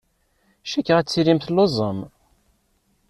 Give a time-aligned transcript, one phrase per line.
[0.69, 1.99] Cikkeɣ ad tilim telluẓem.